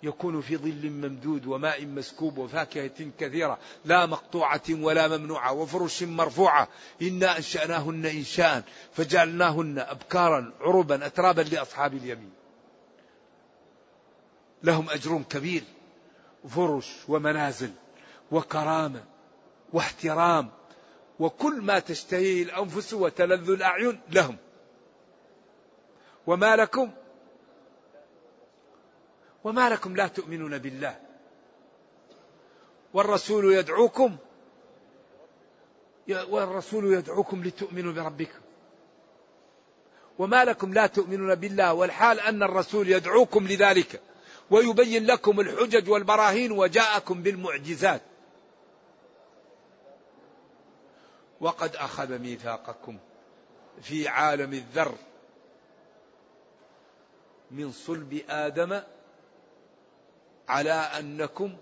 [0.03, 3.59] يكون في ظل ممدود وماء مسكوب وفاكهة كثيرة.
[3.85, 6.69] لا مقطوعة ولا ممنوعة وفرش مرفوعة.
[7.03, 8.63] إنا أنشأناهن إنشاء.
[8.93, 12.33] فجعلناهن أبكارا عربا أترابا لأصحاب اليمين.
[14.63, 15.63] لهم أجر كبير.
[16.49, 17.71] فرش ومنازل
[18.33, 19.05] وكرامة
[19.73, 20.51] واحترام
[21.21, 24.37] وكل ما تشتهيه الأنفس وتلذ الأعين لهم.
[26.27, 26.91] وما لكم؟
[29.45, 31.01] وما لكم لا تؤمنون بالله.
[32.95, 34.17] والرسول يدعوكم
[36.09, 38.41] والرسول يدعوكم لتؤمنوا بربكم.
[40.19, 44.03] وما لكم لا تؤمنون بالله والحال أن الرسول يدعوكم لذلك.
[44.51, 48.03] ويبين لكم الحجج والبراهين وجاءكم بالمعجزات.
[51.41, 52.99] وقد أخذ ميثاقكم
[53.83, 54.95] في عالم الذر
[57.51, 58.81] من صلب آدم
[60.49, 61.57] على أنكم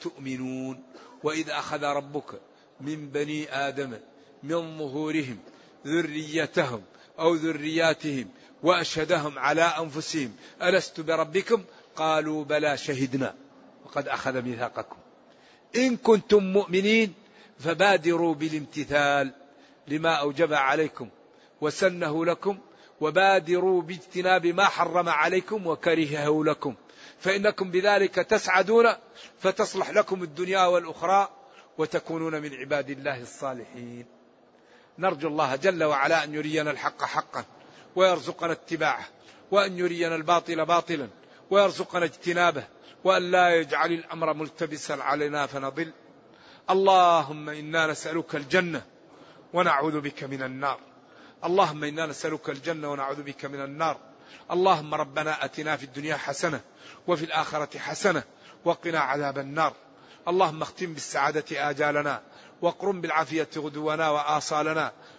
[0.00, 0.82] تؤمنون.
[1.22, 2.40] وإذ أخذ ربك
[2.80, 3.98] من بني آدم
[4.42, 5.38] من ظهورهم
[5.86, 6.82] ذريتهم
[7.18, 8.28] أو ذرياتهم
[8.62, 10.36] وأشهدهم على أنفسهم.
[10.62, 11.64] ألست بربكم؟
[11.96, 13.34] قالوا بلى شهدنا
[13.84, 14.96] وقد أخذ ميثاقكم.
[15.76, 17.14] إن كنتم مؤمنين
[17.58, 19.32] فبادروا بالامتثال
[19.88, 21.08] لما أوجب عليكم
[21.60, 22.58] وسنه لكم
[23.00, 26.74] وبادروا باجتناب ما حرم عليكم وكرهه لكم.
[27.20, 28.86] فإنكم بذلك تسعدون
[29.38, 31.28] فتصلح لكم الدنيا والأخرى
[31.78, 34.06] وتكونون من عباد الله الصالحين.
[34.98, 37.44] نرجو الله جل وعلا أن يرينا الحق حقا
[37.96, 39.06] ويرزقنا اتباعه
[39.50, 41.08] وأن يرينا الباطل باطلا.
[41.50, 42.64] ويرزقنا اجتنابه
[43.04, 45.92] وأن لا يجعل الأمر ملتبسا علينا فنضل.
[46.70, 48.82] اللهم إنا نسألك الجنة
[49.52, 50.80] ونعوذ بك من النار.
[51.44, 53.96] اللهم إنا نسألك الجنة ونعوذ بك من النار.
[54.50, 56.60] اللهم ربنا أتنا في الدنيا حسنة
[57.06, 58.22] وفي الآخرة حسنة
[58.64, 59.72] وقنا عذاب النار.
[60.28, 62.22] اللهم اختم بالسعادة آجالنا
[62.62, 64.92] واقرم بالعافية غدونا وآصالنا